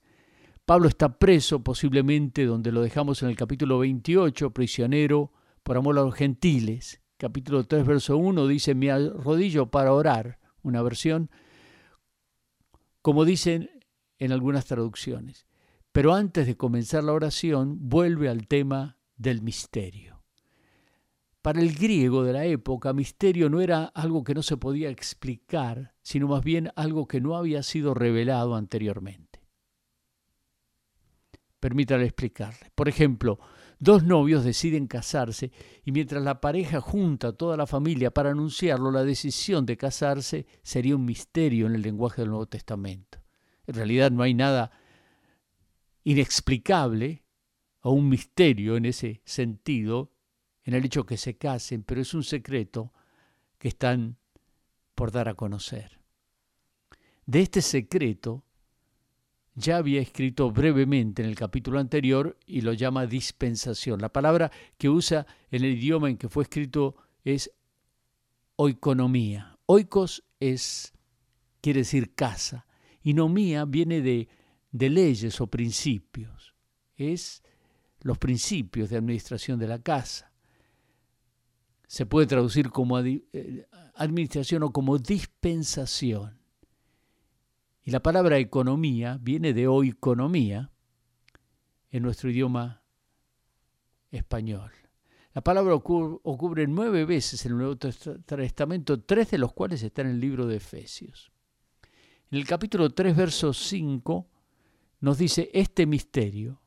Pablo 0.65 0.87
está 0.87 1.17
preso, 1.17 1.63
posiblemente 1.63 2.45
donde 2.45 2.71
lo 2.71 2.81
dejamos 2.81 3.23
en 3.23 3.29
el 3.29 3.35
capítulo 3.35 3.79
28, 3.79 4.51
prisionero 4.51 5.33
por 5.63 5.75
amor 5.75 5.97
a 5.97 6.03
los 6.03 6.13
gentiles 6.13 7.01
capítulo 7.19 7.65
3, 7.65 7.85
verso 7.85 8.17
1, 8.17 8.47
dice, 8.47 8.73
me 8.73 8.91
arrodillo 8.91 9.69
para 9.69 9.91
orar, 9.91 10.39
una 10.63 10.81
versión, 10.81 11.29
como 13.01 13.25
dicen 13.25 13.69
en 14.19 14.31
algunas 14.31 14.65
traducciones. 14.65 15.45
Pero 15.91 16.13
antes 16.13 16.47
de 16.47 16.55
comenzar 16.55 17.03
la 17.03 17.13
oración, 17.13 17.89
vuelve 17.89 18.29
al 18.29 18.47
tema 18.47 18.97
del 19.17 19.41
misterio. 19.41 20.18
Para 21.41 21.61
el 21.61 21.73
griego 21.73 22.23
de 22.23 22.33
la 22.33 22.45
época, 22.45 22.91
misterio 22.91 23.49
no 23.49 23.61
era 23.61 23.85
algo 23.85 24.23
que 24.23 24.35
no 24.35 24.43
se 24.43 24.57
podía 24.57 24.89
explicar, 24.89 25.93
sino 26.01 26.27
más 26.27 26.43
bien 26.43 26.69
algo 26.75 27.07
que 27.07 27.21
no 27.21 27.37
había 27.37 27.63
sido 27.63 27.93
revelado 27.93 28.55
anteriormente. 28.55 29.39
Permítale 31.59 32.05
explicarle. 32.05 32.71
Por 32.75 32.89
ejemplo, 32.89 33.39
dos 33.79 34.03
novios 34.03 34.43
deciden 34.43 34.87
casarse 34.87 35.51
y 35.85 35.91
mientras 35.93 36.23
la 36.23 36.41
pareja 36.41 36.81
junta 36.81 37.29
a 37.29 37.33
toda 37.33 37.55
la 37.55 37.67
familia 37.67 38.11
para 38.11 38.31
anunciarlo, 38.31 38.91
la 38.91 39.03
decisión 39.03 39.65
de 39.65 39.77
casarse 39.77 40.45
sería 40.61 40.95
un 40.95 41.05
misterio 41.05 41.67
en 41.67 41.75
el 41.75 41.81
lenguaje 41.81 42.21
del 42.21 42.31
Nuevo 42.31 42.47
Testamento. 42.47 43.21
En 43.65 43.75
realidad 43.75 44.11
no 44.11 44.23
hay 44.23 44.33
nada 44.33 44.71
inexplicable 46.03 47.23
o 47.81 47.91
un 47.91 48.09
misterio 48.09 48.75
en 48.75 48.85
ese 48.85 49.21
sentido, 49.25 50.11
en 50.69 50.75
el 50.75 50.85
hecho 50.85 51.05
que 51.05 51.17
se 51.17 51.37
casen, 51.37 51.83
pero 51.83 52.01
es 52.01 52.13
un 52.13 52.23
secreto 52.23 52.93
que 53.57 53.67
están 53.67 54.17
por 54.95 55.11
dar 55.11 55.27
a 55.27 55.33
conocer. 55.33 55.99
De 57.25 57.41
este 57.41 57.61
secreto 57.61 58.43
ya 59.55 59.77
había 59.77 60.01
escrito 60.01 60.51
brevemente 60.51 61.21
en 61.21 61.29
el 61.29 61.35
capítulo 61.35 61.79
anterior 61.79 62.37
y 62.45 62.61
lo 62.61 62.73
llama 62.73 63.05
dispensación. 63.05 63.99
La 63.99 64.13
palabra 64.13 64.51
que 64.77 64.89
usa 64.89 65.25
en 65.51 65.63
el 65.63 65.73
idioma 65.73 66.09
en 66.09 66.17
que 66.17 66.29
fue 66.29 66.43
escrito 66.43 66.95
es 67.23 67.51
oikonomía. 68.55 69.57
Oikos 69.65 70.23
es, 70.39 70.93
quiere 71.61 71.81
decir 71.81 72.15
casa, 72.15 72.65
y 73.01 73.13
nomía 73.13 73.65
viene 73.65 74.01
de 74.01 74.29
de 74.71 74.89
leyes 74.89 75.41
o 75.41 75.47
principios. 75.47 76.53
Es 76.95 77.43
los 78.01 78.17
principios 78.17 78.89
de 78.89 78.97
administración 78.97 79.59
de 79.59 79.67
la 79.67 79.79
casa. 79.79 80.28
Se 81.89 82.05
puede 82.05 82.27
traducir 82.27 82.69
como 82.69 82.99
eh, 82.99 83.67
administración 83.95 84.61
o 84.61 84.71
como 84.71 84.99
dispensación. 84.99 86.37
Y 87.83 87.89
la 87.89 87.99
palabra 87.99 88.37
economía 88.37 89.17
viene 89.19 89.55
de 89.55 89.67
oikonomía 89.67 90.69
en 91.89 92.03
nuestro 92.03 92.29
idioma 92.29 92.83
español. 94.11 94.71
La 95.33 95.41
palabra 95.41 95.73
ocurre 95.73 96.67
nueve 96.67 97.05
veces 97.05 97.43
en 97.47 97.53
el 97.53 97.57
Nuevo 97.57 97.77
Testamento, 97.77 99.01
tres 99.01 99.31
de 99.31 99.39
los 99.39 99.53
cuales 99.53 99.81
están 99.81 100.05
en 100.05 100.11
el 100.13 100.19
libro 100.19 100.45
de 100.45 100.57
Efesios. 100.57 101.31
En 102.29 102.37
el 102.37 102.45
capítulo 102.45 102.91
3, 102.91 103.17
verso 103.17 103.51
5, 103.51 104.27
nos 104.99 105.17
dice 105.17 105.49
este 105.55 105.87
misterio 105.87 106.61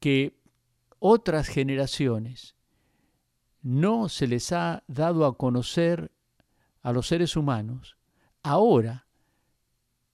que 0.00 0.40
otras 0.98 1.46
generaciones 1.46 2.56
no 3.64 4.08
se 4.08 4.28
les 4.28 4.52
ha 4.52 4.84
dado 4.86 5.26
a 5.26 5.36
conocer 5.36 6.12
a 6.82 6.92
los 6.92 7.08
seres 7.08 7.34
humanos, 7.34 7.96
ahora 8.44 9.08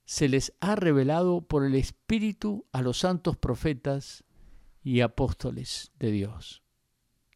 se 0.06 0.30
les 0.30 0.54
ha 0.60 0.74
revelado 0.74 1.42
por 1.42 1.66
el 1.66 1.74
Espíritu 1.74 2.64
a 2.72 2.80
los 2.80 3.00
santos 3.00 3.36
profetas 3.36 4.24
y 4.82 5.02
apóstoles 5.02 5.92
de 5.98 6.10
Dios. 6.10 6.62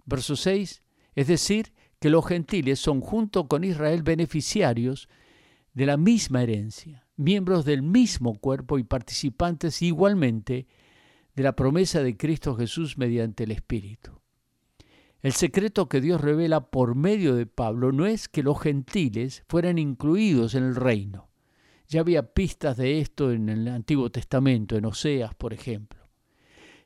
Verso 0.07 0.37
6, 0.37 0.83
es 1.15 1.27
decir, 1.27 1.75
que 2.01 2.09
los 2.09 2.27
gentiles 2.27 2.81
son 2.81 3.03
junto 3.03 3.47
con 3.49 3.63
Israel 3.63 4.03
beneficiarios 4.03 5.11
de 5.75 5.85
la 5.85 5.99
misma 5.99 6.43
herencia 6.43 7.05
miembros 7.17 7.65
del 7.65 7.83
mismo 7.83 8.35
cuerpo 8.35 8.79
y 8.79 8.85
participantes 8.85 9.83
igualmente 9.83 10.67
de 11.35 11.43
la 11.43 11.57
promesa 11.57 12.03
de 12.03 12.17
Cristo 12.17 12.55
Jesús 12.57 12.99
mediante 12.99 13.45
el 13.45 13.51
Espíritu. 13.51 14.21
El 15.25 15.33
secreto 15.33 15.89
que 15.89 16.03
Dios 16.03 16.21
revela 16.21 16.67
por 16.67 16.97
medio 16.97 17.35
de 17.35 17.47
Pablo 17.47 17.93
no 17.93 18.05
es 18.05 18.29
que 18.29 18.43
los 18.43 18.61
gentiles 18.61 19.43
fueran 19.49 19.79
incluidos 19.79 20.55
en 20.55 20.65
el 20.65 20.77
reino. 20.77 21.31
Ya 21.89 22.01
había 22.01 22.35
pistas 22.35 22.77
de 22.77 23.01
esto 23.01 23.33
en 23.33 23.49
el 23.49 23.67
Antiguo 23.69 24.11
Testamento, 24.11 24.77
en 24.77 24.85
Oseas, 24.85 25.35
por 25.35 25.55
ejemplo. 25.55 25.99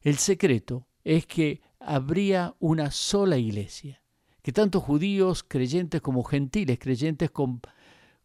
El 0.03 0.18
secreto 0.18 0.87
es 1.03 1.27
que 1.27 1.62
habría 1.81 2.55
una 2.61 2.92
sola 2.92 3.38
iglesia, 3.38 4.05
que 4.40 4.53
tanto 4.53 4.81
judíos 4.81 5.42
creyentes 5.42 6.01
como 6.01 6.22
gentiles 6.22 6.79
creyentes 6.79 7.33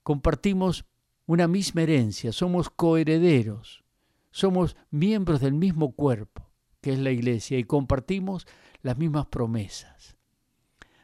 compartimos 0.04 0.86
una 1.26 1.48
misma 1.48 1.82
herencia, 1.82 2.32
somos 2.32 2.70
coherederos, 2.70 3.84
somos 4.30 4.78
miembros 4.92 5.42
del 5.42 5.54
mismo 5.54 5.94
cuerpo, 5.94 6.52
que 6.82 6.94
es 6.94 7.00
la 7.00 7.10
iglesia, 7.10 7.58
y 7.58 7.64
compartimos 7.64 8.46
las 8.84 8.96
mismas 8.98 9.26
promesas. 9.26 10.16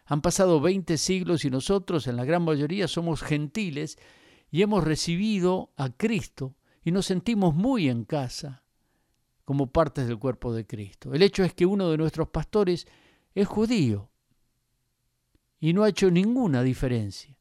Han 0.05 0.21
pasado 0.21 0.61
20 0.61 0.99
siglos 0.99 1.45
y 1.45 1.49
nosotros, 1.49 2.05
en 2.05 2.15
la 2.15 2.25
gran 2.25 2.43
mayoría, 2.43 2.87
somos 2.87 3.23
gentiles 3.23 3.97
y 4.51 4.61
hemos 4.61 4.83
recibido 4.83 5.71
a 5.75 5.89
Cristo 5.89 6.55
y 6.83 6.91
nos 6.91 7.07
sentimos 7.07 7.55
muy 7.55 7.89
en 7.89 8.05
casa 8.05 8.63
como 9.45 9.71
partes 9.71 10.07
del 10.07 10.19
cuerpo 10.19 10.53
de 10.53 10.67
Cristo. 10.67 11.15
El 11.15 11.23
hecho 11.23 11.43
es 11.43 11.55
que 11.55 11.65
uno 11.65 11.89
de 11.89 11.97
nuestros 11.97 12.29
pastores 12.29 12.85
es 13.33 13.47
judío 13.47 14.11
y 15.59 15.73
no 15.73 15.83
ha 15.83 15.89
hecho 15.89 16.11
ninguna 16.11 16.61
diferencia 16.61 17.39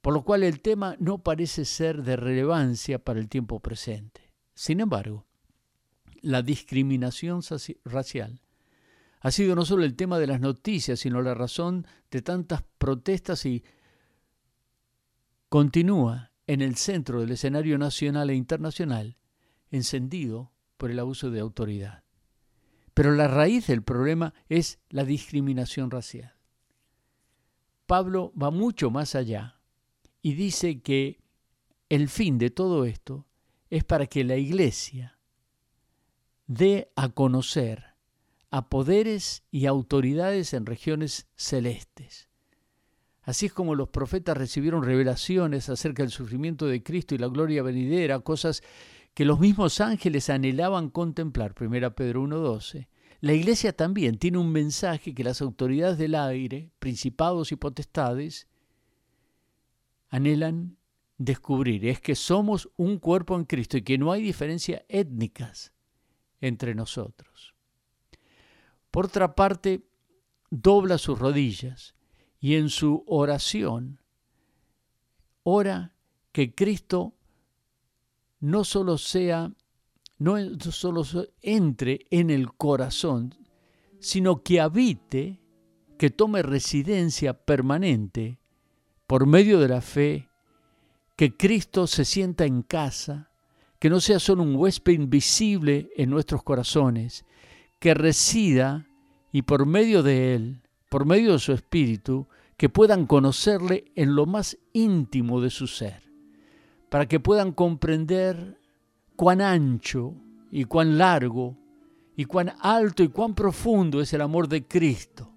por 0.00 0.14
lo 0.14 0.24
cual 0.24 0.42
el 0.42 0.60
tema 0.60 0.96
no 1.00 1.18
parece 1.18 1.64
ser 1.64 2.02
de 2.02 2.16
relevancia 2.16 2.98
para 2.98 3.20
el 3.20 3.28
tiempo 3.28 3.60
presente. 3.60 4.32
Sin 4.54 4.80
embargo, 4.80 5.26
la 6.22 6.42
discriminación 6.42 7.42
racial 7.84 8.40
ha 9.20 9.30
sido 9.30 9.54
no 9.54 9.64
solo 9.64 9.84
el 9.84 9.96
tema 9.96 10.18
de 10.18 10.26
las 10.26 10.40
noticias, 10.40 11.00
sino 11.00 11.22
la 11.22 11.34
razón 11.34 11.86
de 12.10 12.22
tantas 12.22 12.62
protestas 12.78 13.44
y 13.46 13.64
continúa 15.48 16.32
en 16.46 16.62
el 16.62 16.76
centro 16.76 17.20
del 17.20 17.32
escenario 17.32 17.78
nacional 17.78 18.30
e 18.30 18.34
internacional, 18.34 19.18
encendido 19.70 20.52
por 20.76 20.90
el 20.90 20.98
abuso 20.98 21.30
de 21.30 21.40
autoridad. 21.40 22.04
Pero 22.94 23.12
la 23.12 23.28
raíz 23.28 23.66
del 23.66 23.82
problema 23.82 24.34
es 24.48 24.78
la 24.88 25.04
discriminación 25.04 25.90
racial. 25.90 26.34
Pablo 27.86 28.32
va 28.40 28.50
mucho 28.50 28.90
más 28.90 29.14
allá 29.14 29.60
y 30.20 30.34
dice 30.34 30.80
que 30.80 31.20
el 31.88 32.08
fin 32.08 32.38
de 32.38 32.50
todo 32.50 32.84
esto 32.84 33.26
es 33.70 33.84
para 33.84 34.06
que 34.06 34.24
la 34.24 34.36
iglesia 34.36 35.18
dé 36.46 36.90
a 36.96 37.08
conocer 37.10 37.87
a 38.50 38.68
poderes 38.68 39.44
y 39.50 39.66
autoridades 39.66 40.54
en 40.54 40.66
regiones 40.66 41.28
celestes. 41.36 42.28
Así 43.22 43.46
es 43.46 43.52
como 43.52 43.74
los 43.74 43.90
profetas 43.90 44.38
recibieron 44.38 44.82
revelaciones 44.82 45.68
acerca 45.68 46.02
del 46.02 46.10
sufrimiento 46.10 46.66
de 46.66 46.82
Cristo 46.82 47.14
y 47.14 47.18
la 47.18 47.26
gloria 47.28 47.62
venidera, 47.62 48.20
cosas 48.20 48.62
que 49.12 49.26
los 49.26 49.38
mismos 49.38 49.80
ángeles 49.82 50.30
anhelaban 50.30 50.88
contemplar. 50.88 51.54
1 51.60 51.94
Pedro 51.94 52.22
1.12. 52.22 52.88
La 53.20 53.34
iglesia 53.34 53.74
también 53.74 54.16
tiene 54.16 54.38
un 54.38 54.50
mensaje 54.50 55.14
que 55.14 55.24
las 55.24 55.42
autoridades 55.42 55.98
del 55.98 56.14
aire, 56.14 56.70
principados 56.78 57.52
y 57.52 57.56
potestades, 57.56 58.48
anhelan 60.08 60.78
descubrir, 61.18 61.84
es 61.86 62.00
que 62.00 62.14
somos 62.14 62.70
un 62.76 62.98
cuerpo 62.98 63.36
en 63.36 63.44
Cristo 63.44 63.76
y 63.76 63.82
que 63.82 63.98
no 63.98 64.12
hay 64.12 64.22
diferencias 64.22 64.82
étnicas 64.88 65.72
entre 66.40 66.74
nosotros. 66.74 67.57
Por 68.98 69.06
otra 69.06 69.36
parte, 69.36 69.86
dobla 70.50 70.98
sus 70.98 71.20
rodillas 71.20 71.94
y 72.40 72.56
en 72.56 72.68
su 72.68 73.04
oración 73.06 74.00
ora 75.44 75.94
que 76.32 76.52
Cristo 76.52 77.14
no 78.40 78.64
solo 78.64 78.98
sea, 78.98 79.52
no 80.18 80.36
solo 80.58 81.04
entre 81.42 82.06
en 82.10 82.30
el 82.30 82.52
corazón, 82.54 83.36
sino 84.00 84.42
que 84.42 84.60
habite, 84.60 85.38
que 85.96 86.10
tome 86.10 86.42
residencia 86.42 87.34
permanente 87.34 88.40
por 89.06 89.26
medio 89.26 89.60
de 89.60 89.68
la 89.68 89.80
fe, 89.80 90.28
que 91.14 91.36
Cristo 91.36 91.86
se 91.86 92.04
sienta 92.04 92.46
en 92.46 92.62
casa, 92.62 93.30
que 93.78 93.90
no 93.90 94.00
sea 94.00 94.18
solo 94.18 94.42
un 94.42 94.56
huésped 94.56 94.94
invisible 94.94 95.88
en 95.96 96.10
nuestros 96.10 96.42
corazones, 96.42 97.24
que 97.78 97.94
resida 97.94 98.86
y 99.38 99.42
por 99.42 99.66
medio 99.66 100.02
de 100.02 100.34
Él, 100.34 100.62
por 100.88 101.06
medio 101.06 101.34
de 101.34 101.38
su 101.38 101.52
Espíritu, 101.52 102.26
que 102.56 102.68
puedan 102.68 103.06
conocerle 103.06 103.84
en 103.94 104.16
lo 104.16 104.26
más 104.26 104.58
íntimo 104.72 105.40
de 105.40 105.48
su 105.48 105.68
ser, 105.68 106.02
para 106.88 107.06
que 107.06 107.20
puedan 107.20 107.52
comprender 107.52 108.58
cuán 109.14 109.40
ancho 109.40 110.12
y 110.50 110.64
cuán 110.64 110.98
largo 110.98 111.56
y 112.16 112.24
cuán 112.24 112.52
alto 112.58 113.04
y 113.04 113.10
cuán 113.10 113.36
profundo 113.36 114.00
es 114.00 114.12
el 114.12 114.22
amor 114.22 114.48
de 114.48 114.66
Cristo. 114.66 115.30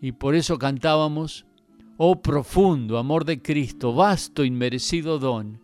Y 0.00 0.12
por 0.12 0.34
eso 0.34 0.56
cantábamos, 0.56 1.44
Oh 1.98 2.22
profundo 2.22 2.96
amor 2.96 3.26
de 3.26 3.42
Cristo, 3.42 3.92
vasto 3.92 4.42
inmerecido 4.42 5.18
don, 5.18 5.60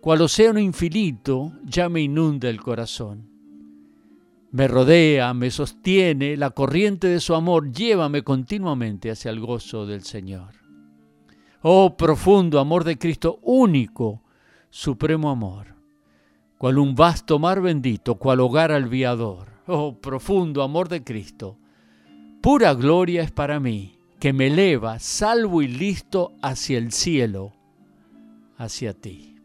cual 0.00 0.22
océano 0.22 0.60
infinito, 0.60 1.54
ya 1.64 1.88
me 1.88 2.02
inunda 2.02 2.48
el 2.48 2.60
corazón. 2.60 3.31
Me 4.52 4.68
rodea, 4.68 5.32
me 5.32 5.50
sostiene, 5.50 6.36
la 6.36 6.50
corriente 6.50 7.06
de 7.06 7.20
su 7.20 7.34
amor, 7.34 7.72
llévame 7.72 8.22
continuamente 8.22 9.10
hacia 9.10 9.30
el 9.30 9.40
gozo 9.40 9.86
del 9.86 10.02
Señor. 10.02 10.56
Oh 11.62 11.96
profundo 11.96 12.60
amor 12.60 12.84
de 12.84 12.98
Cristo, 12.98 13.38
único, 13.40 14.22
supremo 14.68 15.30
amor, 15.30 15.68
cual 16.58 16.76
un 16.76 16.94
vasto 16.94 17.38
mar 17.38 17.62
bendito, 17.62 18.16
cual 18.16 18.40
hogar 18.40 18.72
alviador. 18.72 19.48
Oh 19.66 19.98
profundo 19.98 20.62
amor 20.62 20.90
de 20.90 21.02
Cristo, 21.02 21.56
pura 22.42 22.74
gloria 22.74 23.22
es 23.22 23.30
para 23.30 23.58
mí, 23.58 23.96
que 24.20 24.34
me 24.34 24.48
eleva, 24.48 24.98
salvo 24.98 25.62
y 25.62 25.68
listo 25.68 26.34
hacia 26.42 26.76
el 26.76 26.92
cielo, 26.92 27.54
hacia 28.58 28.92
ti. 28.92 29.36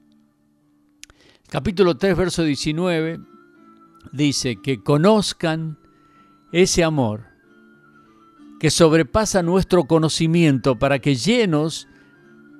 Capítulo 1.48 1.96
3, 1.96 2.18
verso 2.18 2.44
19 2.44 3.37
dice 4.12 4.62
que 4.62 4.84
conozcan 4.84 5.78
ese 6.52 6.84
amor 6.84 7.26
que 8.60 8.72
sobrepasa 8.72 9.44
nuestro 9.44 9.86
conocimiento 9.86 10.80
para 10.80 11.00
que 11.00 11.16
llenos 11.16 11.88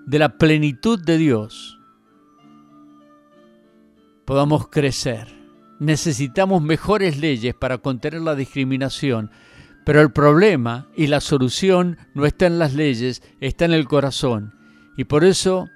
de 0.06 0.20
la 0.20 0.38
plenitud 0.38 1.00
de 1.04 1.18
Dios 1.18 1.80
podamos 4.26 4.68
crecer. 4.68 5.28
Necesitamos 5.80 6.62
mejores 6.62 7.18
leyes 7.18 7.56
para 7.56 7.78
contener 7.78 8.22
la 8.22 8.36
discriminación, 8.36 9.32
pero 9.86 10.02
el 10.02 10.12
problema 10.12 10.88
y 10.96 11.08
la 11.08 11.22
solución 11.22 11.98
no 12.14 12.26
está 12.26 12.46
en 12.48 12.60
las 12.60 12.74
leyes, 12.74 13.24
está 13.40 13.66
en 13.66 13.74
el 13.74 13.88
corazón. 13.88 14.54
Y 14.98 15.06
por 15.06 15.24
eso 15.24 15.70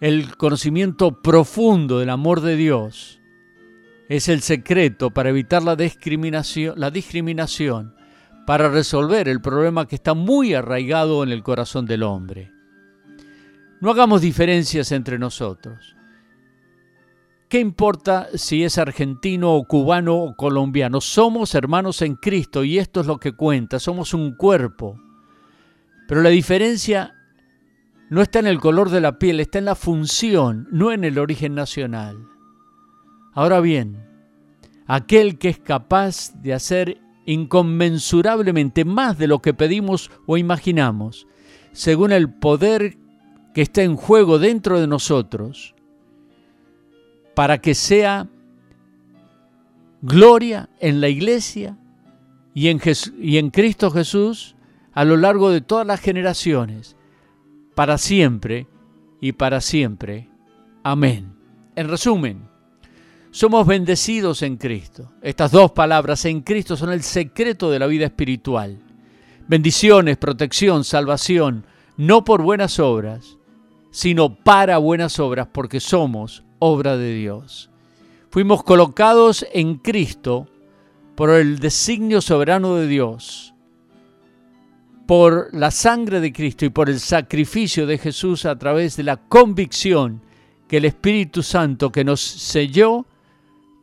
el 0.00 0.36
conocimiento 0.36 1.22
profundo 1.22 1.98
del 1.98 2.10
amor 2.10 2.40
de 2.40 2.56
Dios 2.56 3.19
es 4.10 4.28
el 4.28 4.42
secreto 4.42 5.12
para 5.12 5.30
evitar 5.30 5.62
la 5.62 5.76
discriminación, 5.76 6.74
la 6.76 6.90
discriminación, 6.90 7.94
para 8.44 8.68
resolver 8.68 9.28
el 9.28 9.40
problema 9.40 9.86
que 9.86 9.94
está 9.94 10.14
muy 10.14 10.52
arraigado 10.52 11.22
en 11.22 11.28
el 11.28 11.44
corazón 11.44 11.86
del 11.86 12.02
hombre. 12.02 12.50
No 13.80 13.88
hagamos 13.88 14.20
diferencias 14.20 14.90
entre 14.90 15.16
nosotros. 15.16 15.94
¿Qué 17.48 17.60
importa 17.60 18.26
si 18.34 18.64
es 18.64 18.78
argentino 18.78 19.54
o 19.54 19.62
cubano 19.62 20.16
o 20.16 20.34
colombiano? 20.34 21.00
Somos 21.00 21.54
hermanos 21.54 22.02
en 22.02 22.16
Cristo 22.16 22.64
y 22.64 22.78
esto 22.78 23.02
es 23.02 23.06
lo 23.06 23.18
que 23.20 23.36
cuenta, 23.36 23.78
somos 23.78 24.12
un 24.12 24.34
cuerpo. 24.34 25.00
Pero 26.08 26.22
la 26.22 26.30
diferencia 26.30 27.14
no 28.08 28.22
está 28.22 28.40
en 28.40 28.48
el 28.48 28.58
color 28.58 28.90
de 28.90 29.02
la 29.02 29.20
piel, 29.20 29.38
está 29.38 29.60
en 29.60 29.66
la 29.66 29.76
función, 29.76 30.66
no 30.72 30.90
en 30.90 31.04
el 31.04 31.16
origen 31.16 31.54
nacional. 31.54 32.26
Ahora 33.32 33.60
bien, 33.60 33.96
aquel 34.86 35.38
que 35.38 35.48
es 35.48 35.58
capaz 35.58 36.32
de 36.42 36.54
hacer 36.54 37.00
inconmensurablemente 37.26 38.84
más 38.84 39.18
de 39.18 39.28
lo 39.28 39.40
que 39.40 39.54
pedimos 39.54 40.10
o 40.26 40.36
imaginamos, 40.36 41.26
según 41.72 42.12
el 42.12 42.32
poder 42.32 42.98
que 43.54 43.62
está 43.62 43.82
en 43.82 43.96
juego 43.96 44.38
dentro 44.38 44.80
de 44.80 44.86
nosotros 44.86 45.74
para 47.34 47.58
que 47.58 47.74
sea 47.74 48.28
gloria 50.02 50.68
en 50.80 51.00
la 51.00 51.08
iglesia 51.08 51.78
y 52.54 52.68
en, 52.68 52.80
y 53.18 53.38
en 53.38 53.50
Cristo 53.50 53.90
Jesús 53.90 54.56
a 54.92 55.04
lo 55.04 55.16
largo 55.16 55.50
de 55.50 55.60
todas 55.60 55.86
las 55.86 56.00
generaciones, 56.00 56.96
para 57.74 57.96
siempre 57.96 58.66
y 59.20 59.32
para 59.32 59.60
siempre. 59.60 60.28
Amén. 60.82 61.34
En 61.76 61.88
resumen, 61.88 62.48
somos 63.30 63.66
bendecidos 63.66 64.42
en 64.42 64.56
Cristo. 64.56 65.12
Estas 65.22 65.52
dos 65.52 65.72
palabras 65.72 66.24
en 66.24 66.40
Cristo 66.40 66.76
son 66.76 66.92
el 66.92 67.02
secreto 67.02 67.70
de 67.70 67.78
la 67.78 67.86
vida 67.86 68.06
espiritual. 68.06 68.78
Bendiciones, 69.46 70.16
protección, 70.16 70.84
salvación, 70.84 71.64
no 71.96 72.24
por 72.24 72.42
buenas 72.42 72.78
obras, 72.78 73.36
sino 73.90 74.34
para 74.34 74.78
buenas 74.78 75.18
obras, 75.18 75.48
porque 75.52 75.80
somos 75.80 76.44
obra 76.58 76.96
de 76.96 77.14
Dios. 77.14 77.70
Fuimos 78.30 78.62
colocados 78.62 79.44
en 79.52 79.76
Cristo 79.76 80.46
por 81.16 81.30
el 81.30 81.58
designio 81.58 82.20
soberano 82.20 82.76
de 82.76 82.86
Dios, 82.86 83.54
por 85.06 85.52
la 85.52 85.72
sangre 85.72 86.20
de 86.20 86.32
Cristo 86.32 86.64
y 86.64 86.70
por 86.70 86.88
el 86.88 87.00
sacrificio 87.00 87.86
de 87.86 87.98
Jesús 87.98 88.44
a 88.44 88.56
través 88.56 88.96
de 88.96 89.02
la 89.02 89.16
convicción 89.16 90.22
que 90.68 90.76
el 90.76 90.84
Espíritu 90.84 91.42
Santo 91.42 91.90
que 91.90 92.04
nos 92.04 92.20
selló 92.20 93.06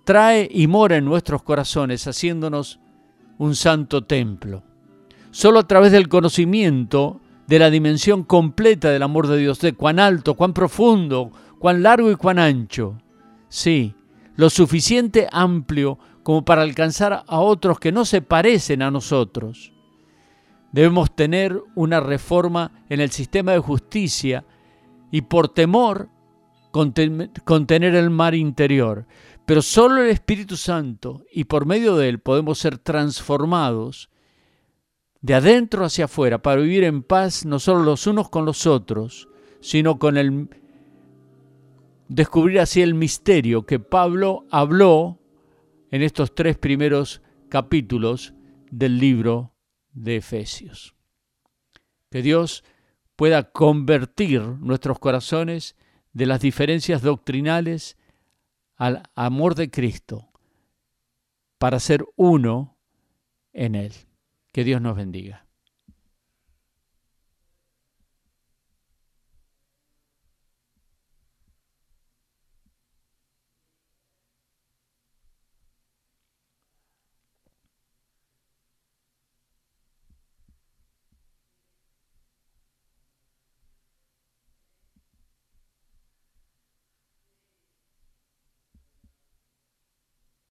trae 0.08 0.48
y 0.50 0.68
mora 0.68 0.96
en 0.96 1.04
nuestros 1.04 1.44
corazones, 1.44 2.08
haciéndonos 2.08 2.80
un 3.40 3.58
santo 3.58 4.06
templo. 4.06 4.64
Solo 5.32 5.60
a 5.60 5.68
través 5.68 5.92
del 5.92 6.08
conocimiento 6.08 7.20
de 7.46 7.60
la 7.60 7.70
dimensión 7.70 8.24
completa 8.24 8.90
del 8.90 9.04
amor 9.04 9.28
de 9.28 9.38
Dios, 9.38 9.60
de 9.60 9.74
cuán 9.74 10.00
alto, 10.00 10.36
cuán 10.36 10.54
profundo, 10.54 11.34
cuán 11.60 11.84
largo 11.84 12.10
y 12.10 12.16
cuán 12.16 12.40
ancho. 12.40 13.02
Sí, 13.50 13.96
lo 14.38 14.50
suficiente 14.50 15.28
amplio 15.30 16.00
como 16.24 16.46
para 16.46 16.62
alcanzar 16.62 17.26
a 17.28 17.40
otros 17.42 17.78
que 17.78 17.92
no 17.92 18.06
se 18.06 18.22
parecen 18.22 18.84
a 18.84 18.92
nosotros. 18.92 19.74
Debemos 20.72 21.14
tener 21.14 21.62
una 21.76 22.00
reforma 22.00 22.72
en 22.88 23.02
el 23.02 23.12
sistema 23.12 23.52
de 23.52 23.60
justicia 23.60 24.46
y 25.12 25.24
por 25.24 25.50
temor 25.50 26.08
contener 26.72 27.96
el 27.96 28.10
mar 28.10 28.36
interior. 28.36 29.06
Pero 29.48 29.62
solo 29.62 30.04
el 30.04 30.10
Espíritu 30.10 30.58
Santo 30.58 31.26
y 31.32 31.46
por 31.46 31.66
medio 31.66 31.96
de 31.96 32.10
él 32.10 32.20
podemos 32.20 32.60
ser 32.60 32.78
transformados 32.78 34.10
de 35.22 35.36
adentro 35.36 35.86
hacia 35.86 36.06
afuera, 36.06 36.42
para 36.42 36.60
vivir 36.60 36.84
en 36.84 37.02
paz 37.02 37.46
no 37.46 37.58
solo 37.58 37.82
los 37.82 38.08
unos 38.08 38.28
con 38.28 38.44
los 38.44 38.68
otros, 38.68 39.30
sino 39.62 40.00
con 40.00 40.18
el 40.18 40.50
descubrir 42.10 42.60
así 42.60 42.82
el 42.82 42.94
misterio 42.94 43.66
que 43.66 43.80
Pablo 43.80 44.46
habló 44.52 45.18
en 45.92 46.02
estos 46.02 46.36
tres 46.36 46.58
primeros 46.58 47.22
capítulos 47.48 48.34
del 48.70 49.00
libro 49.00 49.54
de 49.94 50.18
Efesios. 50.18 50.94
Que 52.12 52.22
Dios 52.22 52.66
pueda 53.16 53.50
convertir 53.50 54.42
nuestros 54.42 55.00
corazones 55.00 55.78
de 56.12 56.26
las 56.26 56.42
diferencias 56.42 57.02
doctrinales 57.02 57.97
al 58.78 59.04
amor 59.16 59.56
de 59.56 59.70
Cristo 59.70 60.30
para 61.58 61.80
ser 61.80 62.06
uno 62.16 62.78
en 63.52 63.76
Él. 63.76 63.94
Que 64.54 64.64
Dios 64.64 64.82
nos 64.82 64.96
bendiga. 64.96 65.47